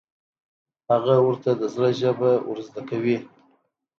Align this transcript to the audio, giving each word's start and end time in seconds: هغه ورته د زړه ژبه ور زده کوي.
هغه 0.91 1.15
ورته 1.25 1.49
د 1.61 1.63
زړه 1.73 1.89
ژبه 2.01 2.31
ور 2.47 2.59
زده 2.67 2.81
کوي. 2.89 3.17